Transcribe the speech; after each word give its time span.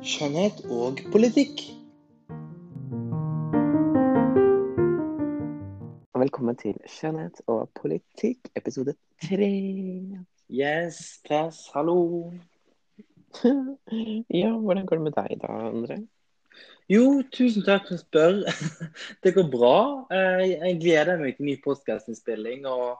Skjønnhet 0.00 0.62
og 0.72 0.96
politikk. 1.12 1.60
Velkommen 6.16 6.56
til 6.56 6.78
Skjønnhet 6.88 7.42
og 7.52 7.68
politikk, 7.76 8.48
episode 8.56 8.94
tre. 9.20 9.50
Yes, 10.48 11.20
Tess, 11.28 11.66
hallo. 11.74 12.32
ja, 14.40 14.50
hvordan 14.56 14.88
går 14.88 14.96
det 14.96 15.04
med 15.04 15.18
deg 15.18 15.36
da, 15.44 15.52
André? 15.68 15.98
Jo, 16.88 17.20
tusen 17.28 17.68
takk 17.68 17.84
for 17.90 17.98
å 17.98 18.00
spørre. 18.00 18.56
Det 19.22 19.34
går 19.36 19.52
bra. 19.52 19.76
Eh, 20.16 20.46
Jeg 20.56 20.80
gleder 20.80 21.20
meg 21.20 21.36
til 21.36 21.50
ny 21.50 21.58
podkastinnspilling. 21.64 22.64
Og 22.72 22.96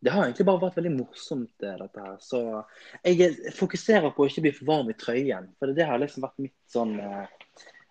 det 0.00 0.12
har 0.14 0.24
egentlig 0.24 0.46
bare 0.48 0.62
vært 0.62 0.78
veldig 0.80 0.94
morsomt, 0.96 1.62
eh, 1.62 1.76
dette 1.76 2.06
her. 2.06 2.16
Så 2.24 2.40
jeg 3.04 3.52
fokuserer 3.56 4.14
på 4.16 4.24
å 4.24 4.30
ikke 4.30 4.46
bli 4.46 4.52
for 4.56 4.70
varm 4.70 4.90
i 4.92 4.96
trøyen. 4.96 5.50
For 5.60 5.76
det 5.76 5.86
har 5.88 6.00
liksom 6.00 6.24
vært 6.24 6.40
mitt 6.40 6.56
sånn 6.72 6.94
eh, 7.04 7.26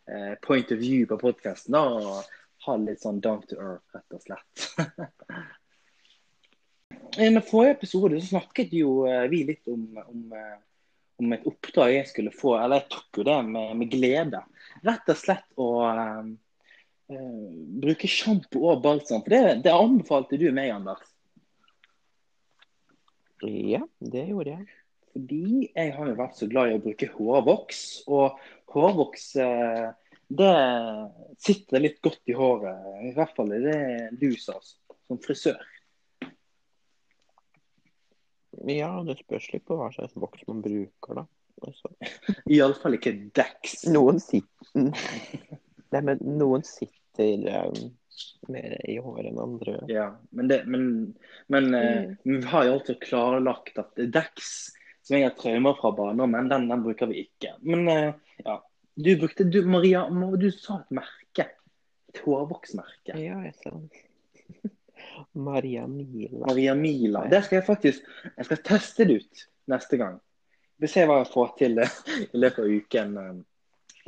eh, 0.09 0.33
point 0.45 0.73
of 0.73 0.81
view 0.81 1.05
på 1.09 1.19
podkasten. 1.21 1.77
Å 1.77 2.23
ha 2.66 2.77
litt 2.81 3.03
sånn 3.05 3.21
down 3.23 3.43
to 3.47 3.59
earth, 3.61 3.85
rett 3.93 4.17
og 4.17 4.25
slett. 4.25 4.66
I 7.19 7.30
den 7.30 7.41
forrige 7.45 7.77
episode 7.77 8.17
så 8.21 8.33
snakket 8.33 8.73
jo 8.73 9.03
eh, 9.09 9.27
vi 9.30 9.44
litt 9.52 9.69
om, 9.69 9.85
om, 10.02 10.25
eh, 10.33 10.57
om 11.21 11.38
et 11.38 11.45
oppdrag 11.49 11.94
jeg 11.94 12.09
skulle 12.09 12.33
få. 12.33 12.55
Eller 12.57 12.81
jeg 12.81 12.89
tok 12.95 13.21
jo 13.21 13.27
det 13.30 13.38
med, 13.52 13.77
med 13.83 13.94
glede. 13.94 14.41
Rett 14.85 15.13
og 15.13 15.21
slett 15.21 15.61
å 15.61 15.69
eh, 15.91 16.33
eh, 17.13 17.47
bruke 17.85 18.09
sjampo 18.09 18.66
og 18.73 18.83
balsam. 18.85 19.21
For 19.21 19.38
det, 19.38 19.61
det 19.69 19.77
anbefalte 19.77 20.41
du 20.41 20.49
meg, 20.49 20.73
Anders. 20.73 21.05
Ja, 23.45 23.81
det 23.99 24.27
gjorde 24.29 24.57
jeg. 24.57 24.67
Fordi 25.13 25.70
jeg 25.73 25.93
har 25.95 26.11
jo 26.11 26.20
vært 26.20 26.38
så 26.38 26.47
glad 26.49 26.70
i 26.70 26.77
å 26.77 26.84
bruke 26.84 27.09
hårvoks. 27.16 27.81
Og 28.11 28.39
hårvoks 28.73 29.25
eh, 29.41 29.88
det 30.30 30.53
sitter 31.41 31.81
litt 31.81 32.00
godt 32.05 32.30
i 32.30 32.36
håret. 32.38 32.86
I 33.09 33.13
hvert 33.16 33.36
fall 33.38 33.55
er 33.55 33.66
det 33.66 33.80
du 34.22 34.30
sa, 34.38 34.59
som 35.08 35.22
frisør. 35.23 35.61
Ja, 38.69 38.91
det 39.08 39.19
spørs 39.22 39.47
litt 39.53 39.66
på 39.66 39.78
hva 39.80 39.89
slags 39.95 40.17
voks 40.19 40.44
man 40.50 40.61
bruker, 40.61 41.22
da. 41.22 41.25
Altså, 41.66 41.91
Iallfall 42.53 42.95
ikke 43.00 43.16
Dex. 43.35 43.81
noen 43.91 44.22
sitter 44.23 44.94
Nei, 45.89 46.02
men 46.06 46.22
noen 46.22 46.61
sitter 46.63 47.41
um, 47.66 47.89
mer 48.48 48.75
i 48.89 48.98
hår 49.02 49.28
enn 49.30 49.39
andre. 49.39 49.75
Ja, 49.92 50.09
men, 50.30 50.48
det, 50.48 50.64
men, 50.66 51.14
men 51.48 51.73
eh, 51.75 52.12
vi 52.23 52.42
har 52.52 52.66
jo 52.66 52.78
alltid 52.78 53.02
klarlagt 53.03 53.80
at 53.81 54.02
Dex, 54.14 54.52
som 55.06 55.17
jeg 55.17 55.30
har 55.30 55.38
traumer 55.39 55.78
fra 55.80 55.92
barndommen, 55.95 56.50
den, 56.52 56.67
den 56.72 56.84
bruker 56.86 57.09
vi 57.12 57.25
ikke. 57.28 57.56
Men 57.62 57.88
eh, 57.88 58.12
ja. 58.45 58.59
Du 59.00 59.14
brukte 59.16 59.45
du, 59.47 59.62
Maria, 59.66 60.03
du 60.38 60.50
sa 60.52 60.81
et 60.81 60.95
merke. 60.97 61.45
Et 62.09 62.17
hårvoksmerke. 62.25 63.16
Ja, 63.16 63.38
jeg 63.45 63.53
sa 63.62 63.75
Maria 65.47 65.86
Mila. 65.88 66.47
Maria 66.47 66.73
Mila. 66.75 67.22
Det 67.31 67.44
skal 67.45 67.62
jeg 67.62 67.67
faktisk 67.67 68.09
Jeg 68.36 68.47
skal 68.50 68.59
teste 68.66 69.06
det 69.08 69.22
ut 69.22 69.45
neste 69.72 70.00
gang. 70.02 70.17
Vi 70.80 70.88
får 70.88 70.94
se 70.94 71.06
hva 71.08 71.22
jeg 71.22 71.31
får 71.31 71.53
til 71.59 71.80
eh, 71.84 71.95
i 72.25 72.42
løpet 72.44 72.66
av 72.66 72.75
uken. 72.81 73.16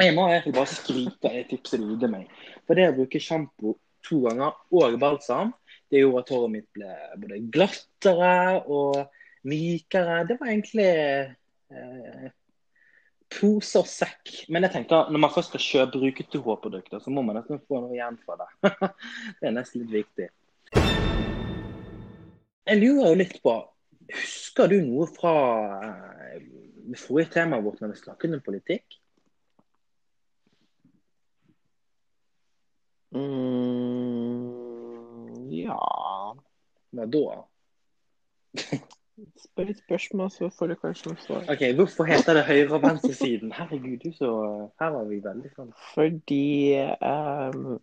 Jeg 0.01 0.15
må 0.17 0.27
egentlig 0.27 0.55
bare 0.55 0.71
skryte 0.71 1.29
av 1.29 1.37
det 1.37 1.47
tipset 1.51 1.83
du 1.83 1.95
ga 2.01 2.09
meg. 2.11 2.27
For 2.65 2.79
det 2.79 2.89
å 2.89 2.97
bruke 2.97 3.21
sjampo 3.21 3.75
to 4.07 4.21
ganger 4.25 4.55
og 4.73 4.99
balsam, 5.01 5.53
det 5.91 6.03
gjorde 6.03 6.23
at 6.23 6.31
håret 6.31 6.53
mitt 6.53 6.67
ble 6.75 6.91
både 7.19 7.39
glattere 7.53 8.35
og 8.71 9.01
mykere. 9.47 10.21
Det 10.29 10.37
var 10.39 10.51
egentlig 10.51 10.87
eh, 10.87 12.29
pose 13.31 13.81
og 13.81 13.89
sekk. 13.89 14.33
Men 14.51 14.67
jeg 14.67 14.75
tenker, 14.77 15.11
når 15.11 15.23
man 15.25 15.33
først 15.33 15.51
skal 15.51 15.65
kjøpe 15.65 15.99
bruke 15.99 16.27
til 16.27 16.45
hårprodukter, 16.45 17.03
så 17.03 17.13
må 17.13 17.23
man 17.25 17.39
nesten 17.39 17.61
få 17.67 17.81
noe 17.83 17.95
igjen 17.95 18.19
for 18.25 18.39
det. 18.39 18.49
det 19.41 19.51
er 19.51 19.57
nesten 19.57 19.83
litt 19.83 19.97
viktig. 20.01 20.29
Jeg 22.71 22.79
lurer 22.79 23.11
jo 23.11 23.19
litt 23.19 23.37
på 23.43 23.59
Husker 24.11 24.67
du 24.67 24.81
noe 24.83 25.05
fra 25.07 25.31
eh, 25.87 26.41
forrige 26.99 27.31
temaet 27.37 27.63
vårt 27.63 27.79
når 27.79 27.93
vi 27.93 27.99
snakket 28.01 28.33
om 28.35 28.41
politikk? 28.43 29.00
Mm, 33.11 34.51
ja 35.51 35.79
Hva 36.95 37.05
da? 37.11 37.43
Spør 39.37 39.69
et 39.69 39.77
spørsmål, 39.83 40.31
så 40.31 40.49
får 40.57 40.67
du 40.71 40.75
kanskje 40.81 41.11
noe 41.11 41.19
svar. 41.21 41.43
Ok, 41.51 41.61
Hvorfor 41.75 42.03
heter 42.09 42.33
det 42.39 42.43
høyre- 42.47 42.73
og 42.77 42.81
venstresiden? 42.85 43.51
Herregud, 43.51 44.13
så 44.15 44.29
Her 44.79 44.89
var 44.95 45.03
vi 45.11 45.19
veldig 45.23 45.51
sånn 45.55 45.73
Fordi 45.93 46.79
um, 47.03 47.79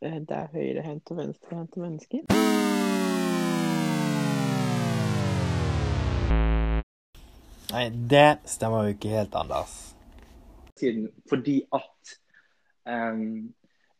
det 0.00 0.36
er 0.40 0.48
høyrehendte 0.54 1.12
og 1.14 1.20
venstrehendte 1.20 1.80
mennesker. 1.84 2.24
Nei, 7.70 7.86
det 8.10 8.40
stemmer 8.50 8.88
jo 8.88 8.96
ikke 8.96 9.12
helt, 9.12 9.34
Anders. 9.38 9.94
fordi 11.28 11.62
at 11.76 12.16
um, 12.88 13.52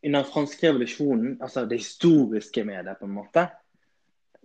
under 0.03 0.23
den 0.23 0.31
franske 0.31 0.67
revolusjonen, 0.69 1.37
altså 1.41 1.65
det 1.69 1.77
historiske 1.77 2.63
med 2.65 2.85
det, 2.85 2.95
på 2.99 3.05
en 3.05 3.15
måte, 3.15 3.47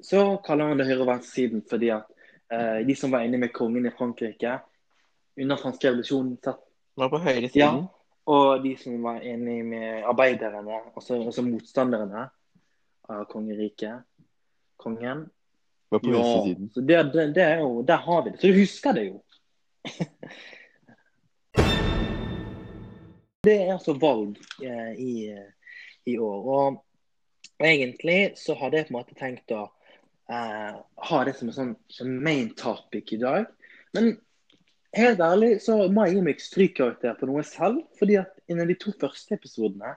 så 0.03 0.37
kaller 0.45 0.69
man 0.69 0.79
det 0.79 0.87
høyre- 0.87 1.01
og 1.01 1.09
venstresiden 1.09 1.63
fordi 1.71 1.89
at 1.95 2.05
eh, 2.53 2.83
de 2.87 2.95
som 2.95 3.11
var 3.13 3.25
enige 3.25 3.41
med 3.41 3.53
kongen 3.57 3.87
i 3.87 3.93
Frankrike 3.99 4.59
under 5.41 5.57
franske 5.57 5.89
revolusjonen, 5.89 6.37
satt 6.45 6.61
Var 6.97 7.09
på 7.13 7.19
høyre 7.21 7.51
Ja. 7.55 7.71
Og 8.27 8.63
de 8.65 8.73
som 8.77 9.03
var 9.03 9.21
enige 9.23 9.63
med 9.63 10.03
arbeiderne, 10.05 10.81
altså, 10.97 11.15
altså 11.23 11.43
motstanderne 11.47 12.25
av 13.09 13.25
kongeriket, 13.31 14.03
kongen. 14.77 15.27
Var 15.91 15.99
på 16.03 16.11
Ja, 16.11 16.17
venstresiden. 16.19 16.71
så 16.75 16.81
det, 16.81 17.13
det, 17.13 17.27
det 17.35 17.43
er 17.43 17.61
jo, 17.61 17.83
der 17.83 17.97
har 17.97 18.23
vi 18.25 18.31
det. 18.31 18.41
Så 18.41 18.47
du 18.47 18.59
husker 18.59 18.93
det 18.93 19.05
jo. 19.07 19.23
det 23.47 23.57
er 23.63 23.73
altså 23.77 23.95
valg 24.01 24.37
eh, 24.65 24.93
i, 24.99 25.15
i 26.11 26.19
år. 26.19 26.51
Og 26.57 27.63
egentlig 27.63 28.37
så 28.41 28.57
hadde 28.59 28.81
jeg 28.81 28.89
på 28.89 28.95
en 28.95 28.99
måte 28.99 29.19
tenkt 29.19 29.55
å 29.55 29.65
eh, 30.31 30.79
ha 31.11 31.21
det 31.27 31.37
som 31.39 31.51
en 31.51 31.57
sånn 31.57 31.75
som 31.93 32.15
main 32.25 32.51
topic 32.59 33.15
i 33.17 33.21
dag. 33.23 33.47
Men 33.97 34.17
helt 34.97 35.23
ærlig 35.25 35.57
så 35.65 35.79
må 35.93 36.07
jeg 36.07 36.19
gi 36.19 36.27
meg 36.29 36.43
strykkarakter 36.43 37.17
på 37.19 37.31
noe 37.31 37.45
selv. 37.47 37.85
fordi 37.99 38.19
at 38.23 38.35
innen 38.51 38.69
de 38.69 38.79
to 38.81 38.93
første 39.01 39.39
episodene 39.39 39.97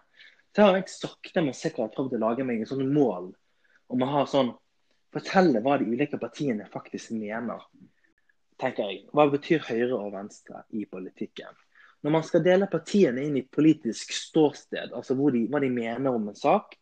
så 0.55 0.65
har 0.65 0.79
jeg 0.79 0.89
sakte, 0.91 1.43
men 1.45 1.53
sikkert 1.53 1.93
prøvd 1.95 2.17
å 2.17 2.23
lage 2.25 2.45
meg 2.45 2.63
en 2.63 2.71
sånn 2.71 2.89
mål 2.93 3.29
om 3.89 4.03
å 4.03 4.13
ha 4.17 4.25
sånn 4.29 4.55
Fortelle 5.09 5.57
hva 5.65 5.79
de 5.81 5.87
ulike 5.89 6.19
partiene 6.21 6.67
faktisk 6.69 7.15
mener. 7.17 7.63
tenker 8.61 8.91
jeg. 8.91 8.99
Hva 9.15 9.25
betyr 9.31 9.63
høyre 9.65 9.95
og 9.95 10.11
venstre 10.13 10.61
i 10.69 10.83
politikken? 10.85 11.55
Når 12.01 12.13
man 12.15 12.23
skal 12.23 12.43
dele 12.45 12.69
partiene 12.71 13.25
inn 13.27 13.35
i 13.37 13.47
politisk 13.51 14.13
ståsted, 14.15 14.93
altså 14.95 15.17
de, 15.19 15.45
hva 15.51 15.59
de 15.59 15.71
mener 15.73 16.13
om 16.13 16.29
en 16.31 16.37
sak, 16.37 16.77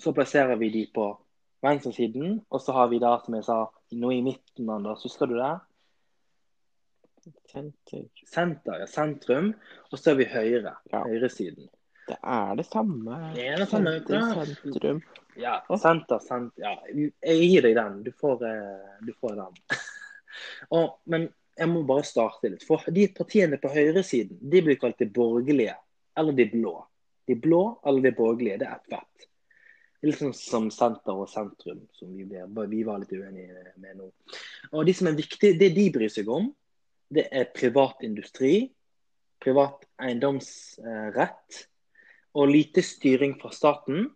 så 0.00 0.14
plasserer 0.16 0.56
vi 0.56 0.70
de 0.72 0.86
på 0.94 1.10
venstresiden. 1.62 2.40
Og 2.48 2.62
så 2.62 2.72
har 2.72 2.88
vi 2.88 3.02
da, 3.02 3.18
som 3.24 3.36
jeg 3.36 3.44
sa, 3.46 3.58
noe 4.00 4.16
i 4.16 4.24
midten. 4.24 4.70
Anders, 4.72 5.04
Husker 5.04 5.28
du 5.28 5.36
det? 5.36 5.52
Senter. 7.52 8.08
Senter, 8.26 8.80
ja, 8.80 8.88
sentrum. 8.90 9.52
Og 9.90 10.00
så 10.00 10.14
er 10.14 10.22
vi 10.22 10.28
høyre. 10.32 10.74
Ja. 10.90 11.04
Høyresiden. 11.04 11.68
Det 12.08 12.16
er 12.18 12.56
det 12.58 12.66
samme. 12.66 13.18
Det 13.36 13.44
er 13.46 13.60
det 13.62 13.68
samme, 13.70 13.92
Senter, 14.00 14.56
sentrum. 14.56 15.02
Ja, 15.38 15.60
senter, 15.80 16.18
senter. 16.24 16.64
Ja, 16.64 16.72
jeg 16.90 17.44
gir 17.46 17.68
deg 17.68 17.76
den. 17.78 18.00
Du 18.08 18.10
får, 18.18 18.42
eh, 18.48 18.96
du 19.06 19.12
får 19.20 19.38
den. 19.38 19.62
og, 20.80 20.98
men 21.04 21.28
jeg 21.62 21.70
må 21.70 21.82
bare 21.86 22.06
starte 22.06 22.50
litt. 22.50 22.64
For 22.66 22.82
de 22.94 23.06
partiene 23.14 23.58
på 23.62 23.70
høyresiden 23.72 24.40
de 24.52 24.62
blir 24.64 24.78
kalt 24.80 24.98
de 25.00 25.08
borgerlige 25.10 25.76
eller 26.18 26.36
de 26.36 26.48
blå. 26.50 26.74
De 27.28 27.36
blå 27.38 27.62
eller 27.86 28.08
de 28.08 28.14
borgerlige, 28.16 28.58
det 28.62 28.68
er 28.68 28.80
ett 28.80 28.92
vett. 28.92 29.28
Det 30.02 30.10
er 30.10 30.18
sånn 30.18 30.34
som 30.34 30.64
senter 30.74 31.14
og 31.14 31.28
sentrum, 31.30 31.84
som 31.94 32.10
vi, 32.10 32.24
ble, 32.26 32.42
vi 32.72 32.82
var 32.82 32.98
litt 32.98 33.12
uenige 33.14 33.68
med 33.78 34.00
nå. 34.00 34.08
Og 34.74 34.88
de 34.88 34.94
som 34.98 35.06
er 35.06 35.18
viktige, 35.18 35.54
Det 35.58 35.70
de 35.76 35.86
bryr 35.94 36.10
seg 36.10 36.26
om, 36.26 36.50
det 37.12 37.28
er 37.30 37.52
privat 37.54 38.02
industri, 38.02 38.72
privat 39.42 39.84
eiendomsrett 40.02 41.62
og 42.34 42.50
lite 42.50 42.82
styring 42.82 43.36
fra 43.38 43.52
staten 43.54 44.08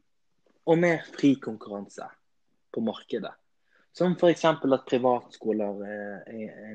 og 0.67 0.79
mer 0.83 1.05
fri 1.15 1.37
konkurranse 1.39 2.09
på 2.75 2.83
markedet. 2.83 3.35
Som 3.97 4.13
f.eks. 4.13 4.45
at 4.45 4.89
privatskoler 4.89 5.79
eh, 5.89 6.73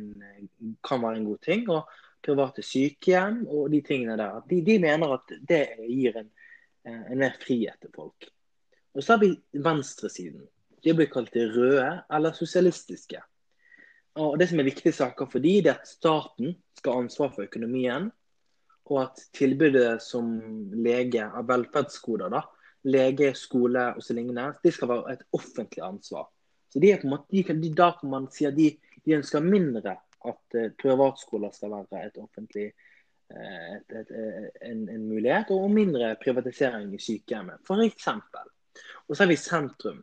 kan 0.82 1.04
være 1.04 1.20
en 1.20 1.28
god 1.30 1.42
ting, 1.46 1.68
og 1.70 1.90
private 2.26 2.64
sykehjem 2.66 3.44
og 3.48 3.68
de 3.74 3.82
tingene 3.86 4.18
der. 4.18 4.40
De, 4.50 4.62
de 4.66 4.78
mener 4.82 5.18
at 5.18 5.36
det 5.50 5.62
gir 5.86 6.18
en, 6.22 6.32
eh, 6.86 7.04
en 7.14 7.22
mer 7.22 7.38
frihet 7.42 7.78
til 7.82 7.94
folk. 7.94 8.26
Og 8.96 9.04
så 9.04 9.14
har 9.14 9.22
vi 9.22 9.36
venstresiden. 9.54 10.48
De 10.82 10.96
blir 10.98 11.12
kalt 11.14 11.34
de 11.34 11.46
røde 11.54 11.92
eller 12.10 12.34
sosialistiske. 12.34 13.22
Og 14.20 14.40
Det 14.40 14.50
som 14.50 14.60
er 14.60 14.68
viktige 14.68 14.98
saker 14.98 15.30
for 15.30 15.40
de, 15.40 15.54
det 15.62 15.72
er 15.72 15.80
at 15.80 15.88
staten 15.88 16.58
skal 16.78 16.94
ha 16.98 17.06
ansvar 17.06 17.32
for 17.36 17.46
økonomien. 17.46 18.10
Og 18.92 19.04
at 19.06 19.22
tilbudet 19.38 20.02
som 20.04 20.34
lege 20.74 21.24
av 21.24 21.46
velferdsgoder, 21.48 22.34
da, 22.34 22.42
lege, 22.84 23.32
skole 23.38 23.94
det 24.02 24.74
skal 24.74 24.90
være 24.90 25.14
et 25.14 25.24
offentlig 25.32 25.84
ansvar. 25.86 26.28
Så 26.72 26.80
de 26.80 26.92
er 26.94 27.02
på 27.02 27.08
en 27.10 27.14
måte, 27.16 27.28
de, 27.36 27.44
kan- 27.48 27.62
de, 27.62 27.74
Da 27.76 27.92
kan 28.00 28.10
man 28.14 28.30
si 28.32 28.48
at 28.48 28.56
de, 28.56 28.70
de 29.06 29.18
ønsker 29.18 29.44
mindre 29.44 29.98
at 30.32 30.56
uh, 30.58 30.70
privatskoler 30.80 31.52
skal 31.56 31.74
være 31.76 32.06
et 32.08 32.20
offentlig 32.22 32.68
uh, 32.72 33.74
et, 33.78 33.98
et, 34.02 34.12
et, 34.12 34.62
en, 34.70 34.86
en 34.90 35.04
mulighet, 35.10 35.52
og 35.52 35.72
mindre 35.74 36.14
privatisering 36.22 36.94
i 36.96 37.02
sykehjemmet, 37.02 37.60
f.eks. 37.68 38.08
Og 39.08 39.16
så 39.16 39.24
har 39.24 39.32
vi 39.32 39.40
sentrum. 39.40 40.02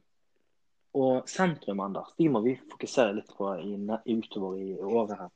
Og 0.98 1.28
sentrum, 1.30 1.80
Anders, 1.84 2.14
de 2.18 2.28
må 2.32 2.40
vi 2.44 2.56
fokusere 2.72 3.14
litt 3.20 3.30
på 3.36 3.52
i, 3.60 3.74
utover 4.16 4.56
i 4.58 4.72
året 4.80 5.18
her. 5.20 5.30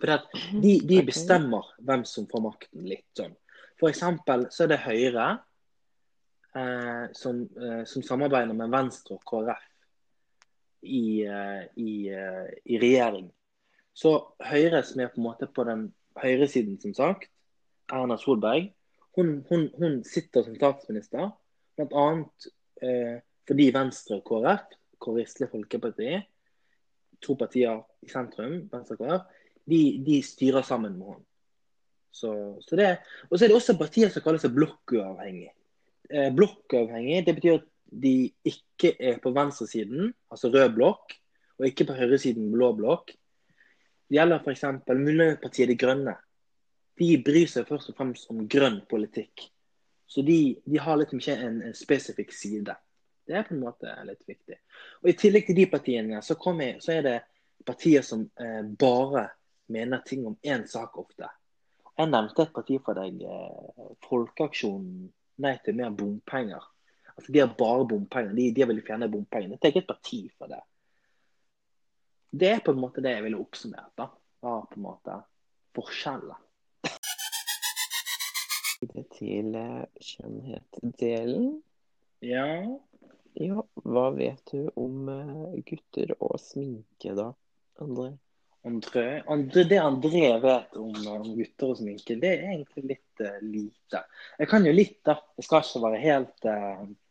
For 0.00 0.12
at 0.14 0.26
de, 0.62 0.72
de 0.88 1.00
bestemmer 1.04 1.68
hvem 1.84 2.02
som 2.08 2.26
får 2.30 2.42
makten 2.44 2.86
litt 2.88 3.06
sånn. 3.18 3.36
Eksempel 3.88 4.46
så 4.52 4.64
er 4.66 4.72
det 4.74 4.78
Høyre 4.84 5.26
eh, 6.56 7.06
som, 7.16 7.42
eh, 7.56 7.82
som 7.88 8.04
samarbeider 8.04 8.56
med 8.56 8.72
Venstre 8.72 9.16
og 9.16 9.22
KrF 9.28 9.69
i, 10.82 11.22
eh, 11.26 11.62
i, 11.76 12.08
eh, 12.08 12.50
i 12.64 12.78
regjering. 12.80 13.30
Så 13.94 14.14
Høyre 14.40 14.82
som 14.86 15.00
er 15.00 15.10
på 15.12 15.20
en 15.20 15.26
måte 15.26 15.48
på 15.50 15.64
den 15.68 15.88
høyresiden, 16.20 16.78
som 16.80 16.94
sagt, 16.94 17.30
Erna 17.90 18.16
Solberg, 18.20 18.70
hun, 19.16 19.40
hun, 19.48 19.68
hun 19.78 20.02
sitter 20.06 20.44
som 20.46 20.54
statsminister, 20.56 21.32
bl.a. 21.76 22.06
Eh, 22.82 23.16
fordi 23.48 23.70
Venstre 23.74 24.20
og 24.20 24.28
KrF, 24.28 24.76
Kristelig 25.00 25.50
Folkeparti, 25.50 26.20
to 27.20 27.34
partier 27.36 27.82
i 28.04 28.08
sentrum, 28.12 28.62
Venstre 28.70 28.96
og 28.96 29.02
KrF, 29.02 29.26
de, 29.70 29.80
de 30.06 30.20
styrer 30.24 30.66
sammen 30.66 30.96
med 30.98 31.14
henne. 31.14 31.26
Så, 32.10 32.30
så 32.66 32.76
det, 32.76 32.88
og 33.28 33.38
så 33.38 33.44
er 33.44 33.50
det 33.50 33.56
også 33.56 33.78
partier 33.78 34.10
som 34.10 34.22
kaller 34.24 34.42
seg 34.42 34.54
blokkuavhengig. 34.56 35.50
Eh, 36.10 36.30
blokkuavhengig 36.34 37.20
det 37.26 37.36
betyr 37.36 37.60
at 37.60 37.68
de 37.90 38.30
ikke 38.46 38.94
er 38.98 39.18
på 39.22 39.32
venstresiden, 39.34 40.12
altså 40.30 40.50
rød 40.52 40.74
blokk, 40.76 41.14
og 41.58 41.66
ikke 41.68 41.86
på 41.90 41.96
høyresiden, 41.98 42.50
blå 42.52 42.72
blokk. 42.78 43.12
Det 44.10 44.18
gjelder 44.18 44.42
f.eks. 44.42 44.64
Miljøpartiet 44.96 45.70
De 45.70 45.76
Grønne. 45.78 46.16
De 46.98 47.10
bryr 47.24 47.48
seg 47.48 47.68
først 47.68 47.92
og 47.92 47.96
fremst 47.98 48.30
om 48.32 48.46
grønn 48.50 48.80
politikk. 48.90 49.46
Så 50.10 50.24
de, 50.26 50.56
de 50.66 50.80
har 50.82 50.98
litt 50.98 51.12
mye 51.14 51.36
en, 51.36 51.60
en 51.68 51.76
spesifikk 51.76 52.32
side. 52.34 52.74
Det 53.26 53.36
er 53.38 53.44
på 53.46 53.54
en 53.54 53.62
måte 53.62 53.92
litt 54.08 54.24
viktig. 54.26 54.56
Og 55.04 55.12
I 55.12 55.16
tillegg 55.18 55.46
til 55.46 55.60
de 55.60 55.68
partiene, 55.70 56.22
så, 56.26 56.34
jeg, 56.34 56.80
så 56.82 56.96
er 56.96 57.04
det 57.06 57.18
partier 57.66 58.02
som 58.02 58.24
eh, 58.40 58.64
bare 58.64 59.28
mener 59.70 60.02
ting 60.06 60.26
om 60.26 60.34
én 60.42 60.66
sak 60.66 60.98
ofte. 60.98 61.28
Jeg 61.94 62.10
nevnte 62.10 62.42
et 62.42 62.54
parti 62.56 62.80
for 62.82 62.98
deg, 62.98 63.22
eh, 63.22 63.88
Folkeaksjonen 64.08 65.10
Nei 65.40 65.54
til 65.64 65.76
mer 65.78 65.94
bompenger. 65.96 66.64
Altså 67.20 67.32
De 67.36 67.42
har 67.44 67.54
bare 67.58 67.84
bompenger. 67.90 68.32
De, 68.34 68.48
de 68.56 68.66
vil 68.72 68.80
fjerne 68.86 69.08
bompengene. 69.12 69.58
Det 69.60 69.68
er 69.68 69.74
ikke 69.74 69.84
et 69.84 69.90
parti 69.92 70.20
for 70.38 70.48
det. 70.50 70.60
Det 72.32 72.48
er 72.54 72.62
på 72.64 72.72
en 72.72 72.80
måte 72.80 73.02
det 73.04 73.12
jeg 73.16 73.24
ville 73.26 73.40
oppsummert. 73.42 73.90
da. 73.98 74.06
Ja, 74.40 74.54
på 74.70 74.78
en 74.78 74.86
måte 74.86 75.16
forskjellen. 75.76 76.38
Til 79.12 79.54
eh, 79.60 79.82
skjønnhetsdelen. 80.00 81.50
Ja. 82.24 82.46
Ja, 83.40 83.60
hva 83.84 84.06
vet 84.16 84.40
du 84.50 84.70
om 84.80 85.08
eh, 85.12 85.60
gutter 85.68 86.14
og 86.18 86.38
sminke, 86.42 87.12
da, 87.18 87.28
André? 87.84 88.14
André, 88.66 89.04
André, 89.32 89.62
det 89.70 89.78
André 89.80 90.24
vet 90.42 90.74
om, 90.80 90.96
om 91.12 91.28
gutter 91.36 91.70
og 91.74 91.78
sminke, 91.78 92.16
det 92.20 92.32
er 92.34 92.48
egentlig 92.54 92.82
litt 92.94 93.22
uh, 93.24 93.38
lite. 93.44 94.02
Jeg 94.40 94.50
kan 94.50 94.66
jo 94.68 94.74
litt, 94.74 94.98
da. 95.08 95.14
Jeg 95.38 95.46
skal 95.46 95.62
ikke 95.64 95.80
være 95.86 96.00
helt 96.02 96.48
eh, 96.50 96.82
eh, 96.82 96.90
s- 96.90 97.09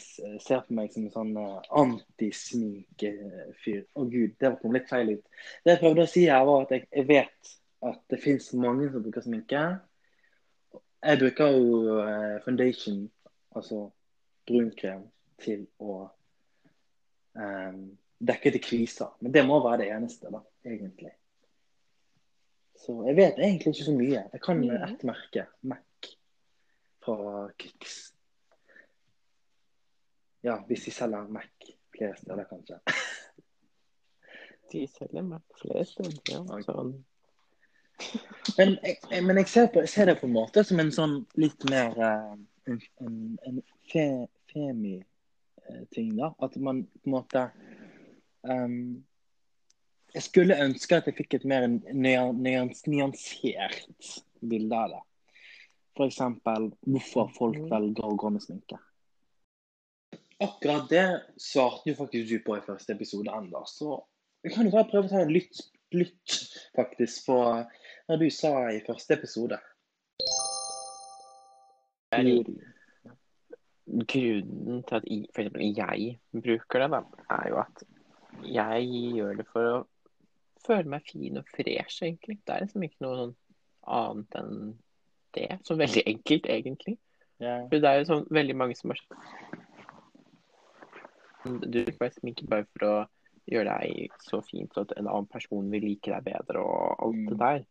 Ser 0.00 0.60
på 0.66 0.74
meg 0.76 0.92
som 0.92 1.06
en 1.06 1.14
sånn 1.14 1.30
eh, 1.40 1.60
antisminkefyr. 1.82 3.82
Å 3.96 4.02
gud, 4.12 4.32
det 4.40 4.50
kom 4.60 4.74
litt 4.76 4.90
feil 4.90 5.14
ut. 5.16 5.24
Det 5.64 5.72
jeg 5.74 5.80
prøvde 5.82 6.04
å 6.04 6.10
si 6.10 6.22
her, 6.28 6.44
var 6.48 6.66
at 6.66 6.74
jeg, 6.76 6.82
jeg 6.92 7.06
vet 7.08 7.54
at 7.90 8.00
det 8.12 8.18
fins 8.20 8.50
mange 8.60 8.90
som 8.92 9.04
bruker 9.04 9.24
sminke. 9.24 9.62
Jeg 11.00 11.20
bruker 11.22 11.46
jo 11.56 11.64
eh, 12.04 12.36
foundation, 12.44 13.00
altså 13.56 13.86
brunkrem, 14.50 15.02
til 15.40 15.60
å 15.80 16.02
um, 17.40 17.80
dekke 18.20 18.52
til 18.52 18.62
kviser. 18.64 19.10
Men 19.24 19.32
det 19.32 19.46
må 19.48 19.56
være 19.64 19.80
det 19.86 19.90
eneste, 19.94 20.26
da, 20.34 20.40
egentlig. 20.68 21.12
Så 22.80 22.92
jeg 23.08 23.16
vet 23.16 23.36
egentlig 23.40 23.72
ikke 23.74 23.88
så 23.88 23.96
mye. 23.96 24.22
Jeg 24.32 24.40
kan 24.44 24.60
Ja. 24.64 24.84
ett 24.88 25.02
merke, 25.08 25.42
Mac, 25.62 26.10
fra 27.04 27.16
Kicks. 27.58 28.12
Ja, 30.42 30.56
hvis 30.66 30.84
de 30.84 30.90
selger 30.94 31.28
Mac 31.28 31.70
flere 31.96 32.16
steder, 32.16 32.44
kanskje. 32.48 32.80
De 34.72 34.86
selger 34.88 35.22
Mac 35.26 35.42
flere 35.62 35.84
steder, 35.84 36.20
ja. 36.30 36.40
Okay. 36.40 36.62
Sånn. 36.68 36.92
Men, 38.56 38.76
jeg, 38.86 39.24
men 39.26 39.40
jeg, 39.42 39.48
ser 39.52 39.66
på, 39.74 39.82
ser 39.90 40.08
det 40.08 40.16
på 40.20 40.28
en 40.28 40.36
måte 40.38 40.62
som 40.64 40.80
en 40.80 40.92
sånn 40.94 41.18
litt 41.40 41.66
mer 41.68 41.98
eh, 42.00 42.32
en, 42.70 42.80
en, 43.04 43.18
en 43.50 43.60
fe, 43.90 44.06
femi-ting, 44.52 46.14
da. 46.16 46.32
At 46.40 46.56
man 46.56 46.84
på 46.86 47.10
en 47.10 47.16
måte 47.18 47.44
um, 48.48 48.78
Jeg 50.14 50.24
skulle 50.26 50.58
ønske 50.64 50.96
at 50.96 51.06
jeg 51.10 51.18
fikk 51.20 51.36
et 51.38 51.46
mer 51.50 51.68
nyans- 51.68 52.86
nyansert 52.88 54.14
bilde 54.40 54.78
av 54.78 54.94
det. 54.96 55.02
F.eks. 55.98 56.22
hvorfor 56.86 57.34
folk 57.36 57.60
velger 57.70 58.06
å 58.06 58.16
gå 58.18 58.32
med 58.32 58.42
sminke. 58.42 58.78
Akkurat 60.40 60.88
det 60.88 61.20
svarte 61.36 61.90
jo 61.90 61.96
faktisk 61.98 62.30
du 62.30 62.38
på 62.44 62.56
i 62.56 62.64
første 62.64 62.94
episode, 62.94 63.28
Anders. 63.30 63.74
Så 63.76 63.98
jeg 64.44 64.54
kan 64.54 64.64
jo 64.64 64.72
bare 64.72 64.88
prøve 64.88 65.10
å 65.10 65.12
ta 65.12 65.20
en 65.20 65.32
lytt, 65.34 65.60
lytt 65.92 66.36
faktisk, 66.76 67.26
på 67.26 67.36
hva 67.44 68.16
du 68.20 68.26
sa 68.32 68.54
i 68.72 68.80
første 68.86 69.18
episode. 69.18 69.58
Grunnen 74.00 74.82
til 74.88 74.96
at 74.96 75.04
eksempel 75.12 75.60
jeg 75.76 76.16
bruker 76.32 76.86
det, 76.86 76.90
da, 76.96 77.04
er 77.36 77.48
jo 77.52 77.60
at 77.60 77.84
jeg 78.48 78.90
gjør 79.20 79.40
det 79.42 79.48
for 79.52 79.72
å 79.74 79.78
føle 80.64 80.88
meg 80.88 81.04
fin 81.08 81.36
og 81.36 81.48
fresh, 81.52 82.00
egentlig. 82.06 82.40
Det 82.46 82.54
er 82.54 82.64
liksom 82.64 82.88
ikke 82.88 83.04
noe 83.04 83.18
sånn 83.20 83.38
annet 84.00 84.40
enn 84.40 84.60
det. 85.36 85.50
Så 85.68 85.76
veldig 85.76 86.08
enkelt, 86.14 86.48
egentlig. 86.48 86.96
Yeah. 87.40 87.66
For 87.68 87.76
det 87.80 87.88
er 87.90 88.00
jo 88.00 88.08
sånn 88.08 88.30
veldig 88.32 88.56
mange 88.56 88.76
som 88.76 88.92
har 88.92 89.00
Du 91.44 91.84
får 91.84 91.98
bare 91.98 92.14
sminke 92.18 92.46
bare 92.48 92.66
for 92.76 92.86
å 92.86 92.94
gjøre 93.50 93.76
deg 93.80 94.10
så 94.22 94.40
fint 94.44 94.72
så 94.74 94.84
at 94.84 94.92
en 94.98 95.08
annen 95.08 95.26
person 95.26 95.70
vil 95.72 95.82
like 95.88 96.10
deg 96.12 96.24
bedre 96.26 96.60
og 96.62 97.00
alt 97.06 97.16
Mm. 97.16 97.28
det 97.30 97.38
der. 97.38 97.62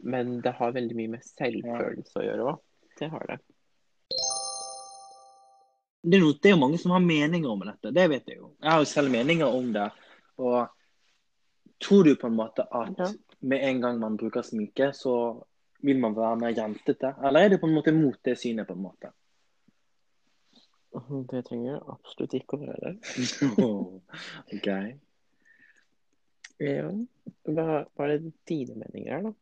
Men 0.00 0.40
det 0.44 0.52
har 0.58 0.72
veldig 0.72 0.96
mye 0.96 1.08
med 1.14 1.22
selvfølelse 1.24 2.18
å 2.20 2.24
gjøre 2.26 2.48
òg. 2.52 2.58
Det 2.98 3.08
har 3.10 3.26
det. 3.30 3.38
Det, 6.06 6.16
er 6.16 6.22
noe, 6.22 6.36
det 6.38 6.50
er 6.50 6.54
jo 6.54 6.60
mange 6.62 6.78
som 6.78 6.92
har 6.94 7.00
meninger 7.02 7.50
om 7.50 7.62
dette, 7.66 7.90
det 7.94 8.08
vet 8.12 8.28
jeg 8.30 8.38
jo. 8.38 8.52
Jeg 8.62 8.70
har 8.70 8.78
jo 8.82 8.90
selv 8.90 9.10
meninger 9.10 9.46
om 9.58 9.72
det. 9.74 9.86
Og 10.38 10.68
tror 11.82 12.04
du 12.06 12.12
på 12.20 12.28
en 12.30 12.36
måte 12.38 12.66
at 12.70 12.98
Ja. 12.98 13.08
med 13.40 13.62
en 13.64 13.80
gang 13.80 13.98
man 14.00 14.16
bruker 14.16 14.42
sminke, 14.42 14.92
så 14.94 15.42
vil 15.82 15.98
man 15.98 16.14
være 16.14 16.36
mer 16.38 16.52
jentete? 16.54 17.14
Eller 17.24 17.40
er 17.40 17.48
det 17.50 17.60
på 17.60 17.66
en 17.68 17.74
måte 17.74 17.92
mot 17.92 18.16
det 18.24 18.38
synet, 18.38 18.66
på 18.66 18.72
en 18.74 18.82
måte? 18.82 19.10
Det 21.30 21.42
trenger 21.44 21.72
jeg 21.72 21.80
absolutt 21.92 22.34
ikke 22.38 22.56
å 22.56 22.62
være. 22.62 22.92
OK. 24.56 24.68
Ja. 26.62 26.86
Hva, 27.46 27.66
hva 27.84 28.06
er 28.06 28.14
det 28.14 28.32
dine 28.48 28.78
meninger 28.80 29.12
er, 29.18 29.26
da? 29.26 29.32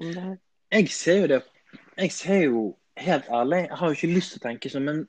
Om 0.00 0.08
det 0.08 0.24
her? 0.24 0.38
Jeg 0.74 0.88
ser 0.90 1.20
jo 1.20 1.26
det 1.30 1.42
Jeg 1.98 2.12
ser 2.12 2.40
jo 2.48 2.62
helt 2.98 3.28
ærlig, 3.30 3.60
jeg 3.68 3.78
har 3.78 3.90
jo 3.90 3.98
ikke 3.98 4.14
lyst 4.14 4.32
til 4.34 4.40
å 4.40 4.46
tenke 4.48 4.70
sånn, 4.70 4.86
men 4.88 5.00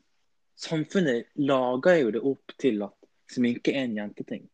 samfunnet 0.62 1.32
lager 1.42 2.00
jo 2.02 2.14
det 2.16 2.22
opp 2.32 2.54
til 2.62 2.86
at 2.86 3.10
sminke 3.34 3.74
er 3.74 3.86
en 3.86 3.98
jenteting. 4.00 4.46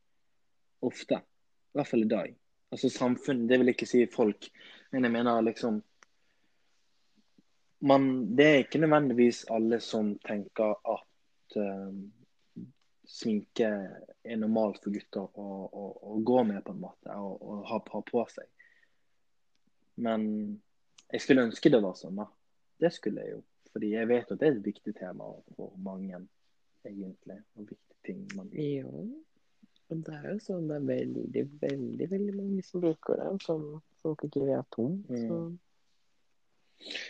Ofte. 0.88 1.20
I 1.22 1.80
hvert 1.80 1.92
fall 1.92 2.06
i 2.06 2.12
dag. 2.12 2.34
Altså 2.72 2.92
samfunnet, 2.92 3.50
det 3.52 3.60
vil 3.60 3.74
ikke 3.74 3.88
si 3.88 4.06
folk, 4.12 4.48
men 4.92 5.08
jeg 5.08 5.16
mener 5.16 5.44
liksom 5.48 5.82
man, 7.82 8.36
Det 8.38 8.48
er 8.48 8.64
ikke 8.64 8.82
nødvendigvis 8.82 9.46
alle 9.50 9.80
som 9.84 10.14
tenker 10.26 10.76
at 10.86 11.58
uh, 11.58 11.94
sminke 13.08 13.70
er 14.24 14.40
normalt 14.40 14.82
for 14.84 14.94
gutter 14.94 15.26
å, 15.26 15.48
å, 15.68 15.86
å 16.14 16.20
gå 16.26 16.44
med, 16.48 16.62
på 16.66 16.76
en 16.76 16.84
måte, 16.84 17.16
og, 17.16 17.42
og 17.42 17.64
ha, 17.70 17.80
ha 17.94 18.04
på 18.08 18.26
seg. 18.32 18.48
Men 20.02 20.28
jeg 21.12 21.24
skulle 21.24 21.48
ønske 21.50 21.72
det 21.74 21.82
var 21.84 21.98
sånn, 22.00 22.22
da. 22.22 22.30
Det 22.82 22.94
skulle 22.96 23.26
jeg 23.26 23.36
jo. 23.36 23.42
Fordi 23.72 23.92
jeg 23.94 24.10
vet 24.10 24.32
at 24.32 24.40
det 24.40 24.48
er 24.48 24.56
et 24.56 24.66
viktig 24.66 24.94
tema 24.98 25.28
for 25.56 25.74
mange, 25.84 26.22
egentlig. 26.88 27.42
Og 27.56 27.68
viktige 27.68 28.00
ting 28.08 28.24
man 28.36 28.50
Ja. 28.58 28.88
Og 29.92 30.06
det 30.08 30.14
er 30.16 30.30
jo 30.32 30.38
sånn 30.40 30.70
det 30.70 30.78
er 30.78 30.86
veldig, 30.88 31.42
veldig 31.60 32.06
veldig 32.14 32.36
mange 32.38 32.62
som 32.64 32.80
bruker 32.84 33.20
det, 33.20 33.32
som 33.44 33.66
folk 34.00 34.24
ikke 34.24 34.46
vet 34.48 34.78
om. 34.80 34.94
Mm. 35.10 35.26
Så 35.28 35.40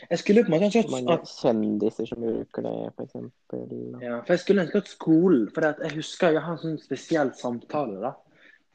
Jeg 0.10 0.20
skulle 0.20 0.44
på 0.44 0.52
en 0.52 0.56
måte 0.56 0.68
ønske 0.68 0.92
Mange 0.92 1.16
at, 1.16 1.30
kjendiser 1.42 2.10
som 2.10 2.24
bruker 2.24 2.66
det, 2.66 2.74
f.eks. 2.92 3.16
ja, 4.02 4.18
for 4.20 4.34
jeg 4.34 4.44
skulle 4.44 4.66
ønske 4.66 4.82
at 4.84 4.92
skolen 4.92 5.48
For 5.56 5.68
jeg 5.70 5.96
husker 5.96 6.36
jeg 6.36 6.44
har 6.46 6.58
en 6.58 6.62
sånn 6.62 6.82
spesiell 6.82 7.32
samtale. 7.38 8.02
da. 8.04 8.14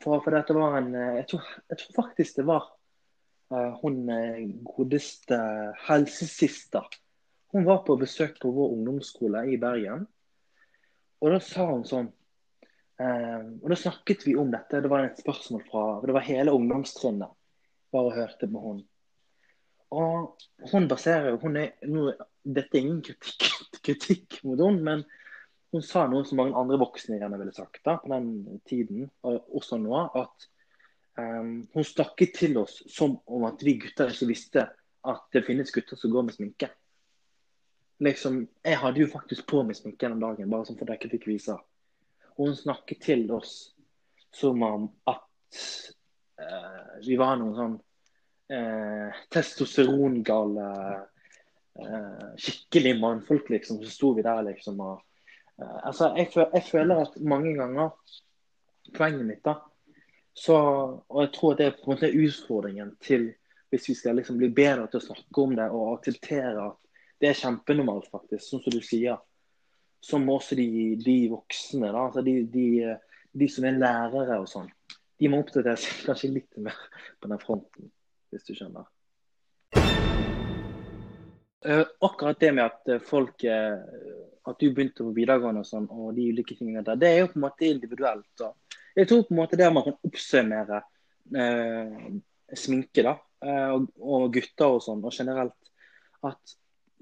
For, 0.03 0.21
for 0.25 0.35
det 0.35 0.57
var 0.57 0.79
en 0.81 0.91
eh, 0.95 1.15
jeg 1.21 1.29
tror, 1.33 1.53
jeg 1.73 1.81
tror 1.83 1.99
faktisk 2.00 2.41
det 2.41 2.47
var 2.49 2.67
eh, 3.53 3.79
hun 3.83 4.03
eh, 4.12 4.43
godeste 4.76 5.38
helsesista. 5.87 6.85
Hun 7.55 7.65
var 7.69 7.85
på 7.87 7.97
besøk 8.00 8.41
på 8.43 8.53
vår 8.53 8.75
ungdomsskole 8.76 9.47
i 9.53 9.57
Bergen. 9.61 10.05
Og 11.25 11.33
da 11.33 11.41
sa 11.41 11.65
hun 11.71 11.87
sånn 11.88 12.11
eh, 13.00 13.41
Og 13.62 13.71
da 13.73 13.79
snakket 13.81 14.26
vi 14.29 14.37
om 14.37 14.50
dette. 14.53 14.83
Det 14.85 14.93
var 14.93 15.07
et 15.07 15.23
spørsmål 15.23 15.65
fra 15.71 15.87
Det 16.05 16.17
var 16.17 16.29
hele 16.29 16.57
ungdomstrinnet. 16.57 17.33
Bare 17.95 18.17
hørte 18.17 18.49
på 18.50 18.61
hun. 18.61 18.85
Og 19.95 20.35
hun 20.73 20.88
baserer 20.90 21.37
hun 21.43 21.57
er, 21.61 21.76
nå, 21.87 22.11
Dette 22.43 22.78
er 22.78 22.83
ingen 22.83 23.02
kritikk, 23.07 23.47
kritikk 23.87 24.40
mot 24.47 24.61
henne, 24.61 24.83
men 24.83 25.05
hun 25.75 25.83
sa 25.85 26.07
noe 26.09 26.25
som 26.26 26.40
mange 26.40 26.57
andre 26.59 26.78
voksne 26.81 27.19
gjerne 27.21 27.38
ville 27.40 27.55
sagt 27.55 27.83
da, 27.85 27.99
på 28.02 28.11
den 28.12 28.61
tiden, 28.69 29.09
og 29.26 29.57
også 29.59 29.78
nå, 29.83 29.99
at 30.16 30.47
um, 31.21 31.66
hun 31.75 31.87
snakket 31.87 32.35
til 32.38 32.59
oss 32.62 32.81
som 32.93 33.19
om 33.26 33.47
at 33.49 33.62
vi 33.66 33.76
gutter 33.83 34.12
ikke 34.12 34.31
visste 34.31 34.66
at 35.07 35.25
det 35.35 35.45
finnes 35.47 35.73
gutter 35.75 35.99
som 35.99 36.12
går 36.14 36.26
med 36.26 36.37
sminke. 36.37 36.71
Liksom, 38.02 38.43
Jeg 38.64 38.78
hadde 38.78 39.00
jo 39.00 39.11
faktisk 39.11 39.47
på 39.49 39.62
meg 39.64 39.78
sminke 39.78 40.09
den 40.09 40.23
dagen, 40.23 40.50
bare 40.50 40.69
sånn 40.69 40.78
for 40.78 40.93
ikke 40.93 41.12
fikk 41.14 41.28
vise. 41.31 41.57
Og 42.37 42.50
hun 42.50 42.59
snakket 42.59 43.02
til 43.07 43.31
oss 43.33 43.55
som 44.35 44.62
om 44.66 44.88
at 45.09 45.61
uh, 46.43 46.97
vi 47.07 47.16
var 47.19 47.38
noen 47.40 47.55
sånn 47.57 47.76
eh, 48.53 49.23
testosterongale 49.33 50.69
eh, 51.79 52.29
skikkelig 52.37 52.95
mannfolk, 53.00 53.50
liksom. 53.50 53.81
Så 53.83 53.91
sto 53.91 54.12
vi 54.17 54.25
der, 54.26 54.43
liksom. 54.50 54.81
Og, 54.81 55.03
eh, 55.61 55.79
altså, 55.83 56.12
jeg, 56.17 56.31
jeg 56.37 56.69
føler 56.71 57.07
at 57.07 57.21
mange 57.21 57.57
ganger 57.59 57.93
Poenget 58.95 59.26
mitt, 59.26 59.41
da 59.43 59.57
så, 60.37 60.57
Og 61.09 61.23
jeg 61.25 61.33
tror 61.35 61.55
det 61.59 61.67
er 61.67 61.73
på 61.75 61.88
en 61.88 61.97
måte 61.97 62.12
utfordringen 62.12 62.93
til 63.03 63.33
hvis 63.73 63.88
vi 63.88 63.95
skal 63.99 64.17
liksom 64.17 64.37
bli 64.38 64.50
bedre 64.55 64.87
til 64.87 65.00
å 65.00 65.05
snakke 65.09 65.43
om 65.43 65.55
det 65.59 65.65
og 65.75 65.97
akseptere 65.97 66.69
at 66.69 66.76
det 67.21 67.31
er 67.31 67.38
kjempenormalt, 67.41 68.07
faktisk, 68.12 68.45
sånn 68.45 68.62
som 68.62 68.75
du 68.76 68.85
sier. 68.85 69.19
Så 70.05 70.21
må 70.23 70.37
også 70.37 70.55
de, 70.59 70.69
de 71.03 71.17
voksne, 71.33 71.88
da, 71.88 72.05
altså 72.05 72.23
de, 72.23 72.37
de, 72.53 72.95
de 73.35 73.49
som 73.50 73.67
er 73.67 73.81
lærere 73.81 74.38
og 74.38 74.47
sånn, 74.50 74.69
de 75.19 75.31
må 75.33 75.41
oppdatere 75.43 75.75
kanskje 76.07 76.31
litt 76.37 76.61
mer 76.62 76.79
på 77.19 77.33
den 77.33 77.43
fronten, 77.43 77.91
hvis 78.37 78.47
du 78.49 78.55
skjønner. 78.57 78.87
Eh, 81.66 81.83
akkurat 82.07 82.40
det 82.40 82.52
med 82.55 82.64
at 82.69 82.93
eh, 82.93 83.02
folk 83.02 83.43
eh, 83.49 83.78
At 84.47 84.61
du 84.61 84.69
begynte 84.71 85.02
på 85.02 85.14
videregående 85.16 85.64
og 85.64 85.66
sånn, 85.66 85.88
og 85.90 86.12
de 86.14 86.28
ulike 86.31 86.55
tingene 86.55 86.85
der, 86.87 87.00
det 87.00 87.09
er 87.11 87.16
jo 87.25 87.31
på 87.33 87.40
en 87.40 87.47
måte 87.49 87.66
individuelt. 87.66 88.28
Så. 88.38 88.52
Jeg 88.95 89.09
tror 89.11 89.25
på 89.26 89.35
en 89.35 89.40
måte 89.40 89.59
det 89.59 89.71
man 89.75 89.83
kan 89.83 89.97
oppsummere 90.07 90.78
eh, 91.35 91.97
sminke, 92.55 93.02
da, 93.02 93.16
og, 93.75 93.88
og 93.99 94.28
gutter 94.37 94.76
og 94.76 94.85
sånn, 94.85 95.02
og 95.02 95.16
generelt 95.16 95.73
at 96.31 96.55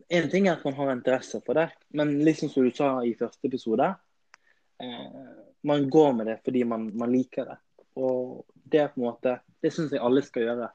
en 0.09 0.31
ting 0.31 0.49
er 0.49 0.57
at 0.57 0.65
man 0.65 0.77
har 0.79 0.93
interesse 0.93 1.41
for 1.47 1.59
det, 1.59 1.69
men 1.97 2.17
liksom 2.25 2.51
som 2.53 2.65
du 2.67 2.73
sa 2.75 2.89
i 3.05 3.15
første 3.19 3.49
episode, 3.49 3.91
eh, 4.83 5.21
man 5.65 5.89
går 5.91 6.13
med 6.13 6.27
det 6.27 6.39
fordi 6.45 6.65
man, 6.69 6.91
man 6.97 7.13
liker 7.13 7.49
det. 7.49 7.59
Og 8.01 8.45
det 8.53 8.81
er 8.83 8.91
på 8.93 9.01
en 9.01 9.07
måte, 9.09 9.39
det 9.63 9.73
syns 9.73 9.95
jeg 9.95 10.03
alle 10.03 10.25
skal 10.25 10.49
gjøre, 10.49 10.71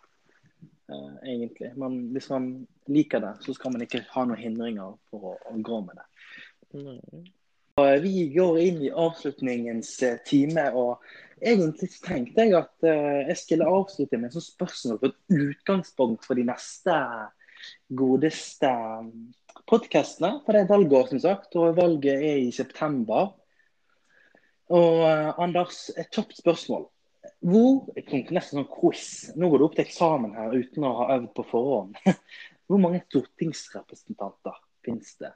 eh, 0.89 1.33
egentlig. 1.33 1.71
Men 1.79 1.97
hvis 2.13 2.29
man 2.31 2.49
liker 2.89 3.23
det, 3.23 3.33
så 3.45 3.55
skal 3.55 3.73
man 3.75 3.85
ikke 3.85 4.03
ha 4.13 4.25
noen 4.27 4.41
hindringer 4.41 4.95
for 5.09 5.31
å, 5.31 5.35
å 5.51 5.57
gå 5.65 5.81
med 5.85 5.99
det. 5.99 6.07
Nei. 6.83 6.99
Eh, 7.79 7.95
vi 8.03 8.27
går 8.35 8.59
inn 8.65 8.83
i 8.83 8.93
avslutningens 9.05 9.91
eh, 10.05 10.19
time, 10.27 10.67
og 10.75 11.03
egentlig 11.39 11.91
tenkte 12.03 12.45
jeg 12.45 12.57
at 12.57 12.87
jeg 13.29 13.37
skulle 13.39 13.69
avslutte 13.71 14.19
med 14.19 14.27
et 14.27 14.35
sånt 14.35 14.49
spørsmål 14.49 14.99
på 14.99 15.11
et 15.11 15.37
utgangspunkt 15.39 16.27
for 16.27 16.35
de 16.35 16.43
neste 16.49 16.95
godeste 17.95 18.71
podkastene. 19.71 20.33
For 20.43 20.55
det 20.55 20.65
er 20.65 20.71
valgår, 20.73 21.07
som 21.13 21.23
sagt, 21.23 21.55
og 21.55 21.77
valget 21.79 22.19
er 22.19 22.41
i 22.43 22.51
september. 22.55 23.31
Og 24.75 24.99
Anders, 25.41 25.87
et 25.95 26.11
kjapt 26.13 26.35
spørsmål. 26.41 26.89
Hvor 27.39 27.87
nesten 27.95 28.59
sånn 28.59 28.69
quiz. 28.71 29.09
Nå 29.39 29.49
går 29.51 29.61
du 29.61 29.65
opp 29.67 29.75
til 29.77 29.85
eksamen 29.85 30.35
her 30.37 30.55
uten 30.55 30.87
å 30.87 30.95
ha 31.01 31.09
øvd 31.17 31.29
på 31.35 31.45
forhånd. 31.51 31.99
Hvor 32.69 32.81
mange 32.81 33.01
stortingsrepresentanter 33.07 34.57
finnes 34.85 35.15
det 35.21 35.31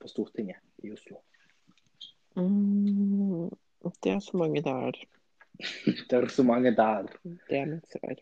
på 0.00 0.10
Stortinget 0.10 0.62
i 0.86 0.92
Oslo? 0.94 1.20
Mm, 2.38 3.50
det 4.02 4.14
er 4.14 4.22
så 4.24 4.38
mange 4.40 4.62
der. 4.64 4.98
Det 6.08 6.16
er 6.16 6.28
så 6.32 6.42
mange 6.48 6.72
der. 6.74 7.10
Det 7.50 7.58
er 7.58 7.66
mitt 7.68 7.90
svar. 7.92 8.14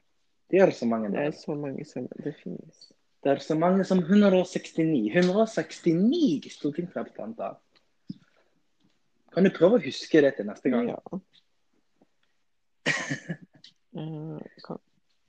Det 0.51 0.59
er 0.61 0.73
så 0.75 0.87
mange 0.91 1.13
Det 1.15 1.23
er 1.29 1.37
så 1.37 1.55
mange 1.55 1.85
som 1.87 2.09
det 2.25 2.35
finnes. 2.43 2.91
Det 3.23 3.31
er 3.31 3.43
så 3.45 3.55
mange 3.55 3.85
som 3.85 4.01
169. 4.03 5.13
169 5.15 6.51
stortingsrepresentanter. 6.57 7.55
Kan 9.31 9.47
du 9.47 9.53
prøve 9.55 9.79
å 9.79 9.85
huske 9.85 10.23
det 10.25 10.35
til 10.37 10.49
neste 10.49 10.73
gang? 10.73 10.91
Ja. 10.91 11.21
Eh, 13.91 14.39
kan, 14.63 14.79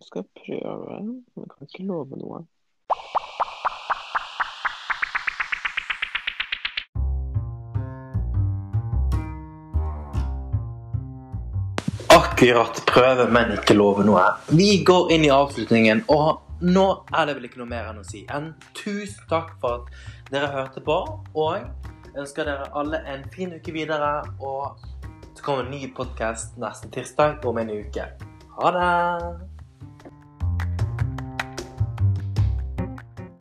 skal 0.06 0.24
prøve, 0.38 0.98
men 1.34 1.48
kan 1.50 1.66
ikke 1.66 1.84
love 1.84 2.18
noe. 2.22 2.44
Akkurat 12.14 12.84
prøve, 12.86 13.26
men 13.34 13.56
ikke 13.58 13.74
love 13.74 14.06
noe. 14.06 14.28
Vi 14.54 14.84
går 14.86 15.10
inn 15.18 15.26
i 15.26 15.34
avslutningen, 15.34 16.06
og 16.14 16.46
nå 16.62 16.86
er 17.18 17.26
det 17.26 17.40
vel 17.40 17.50
ikke 17.50 17.64
noe 17.64 17.72
mer 17.72 17.90
enn 17.90 18.02
å 18.04 18.06
si 18.06 18.22
enn 18.30 18.52
tusen 18.78 19.26
takk 19.32 19.56
for 19.62 19.82
at 19.82 20.30
dere 20.30 20.54
hørte 20.54 20.86
på. 20.86 21.02
Og 21.34 22.14
ønsker 22.14 22.46
dere 22.46 22.70
alle 22.78 23.02
en 23.10 23.26
fin 23.34 23.54
uke 23.58 23.74
videre. 23.74 24.20
Og 24.38 24.78
så 25.34 25.44
kommer 25.44 25.64
en 25.64 25.72
ny 25.72 25.88
podkast 25.96 26.58
neste 26.58 26.90
tirsdag 26.90 27.46
om 27.46 27.58
en 27.58 27.70
uke. 27.70 28.06
Ha 28.58 28.72
det! 28.72 29.51